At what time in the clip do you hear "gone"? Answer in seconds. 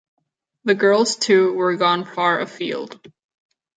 1.75-2.05